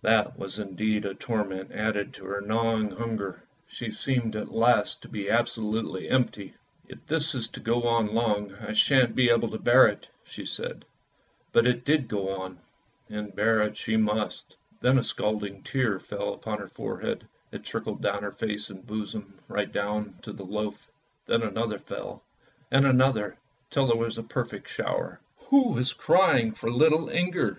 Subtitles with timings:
[0.00, 5.08] That was indeed a torment added to her gnawing hunger; she seemed at last to
[5.10, 6.54] be absolutely empty."
[6.88, 10.48] If this is to go on long I shan't be able to bear it," said
[10.48, 10.86] she;
[11.52, 12.58] but it did go on,
[13.10, 14.56] and bear it she must.
[14.80, 19.34] Then a scalding tear fell upon her forehead, it trickled over her face and bosom
[19.46, 20.90] right down to the loaf;
[21.26, 22.22] then another fell,
[22.70, 23.36] and another,
[23.68, 25.20] till there was a perfect shower.
[25.50, 27.58] Who was crying for little Inger!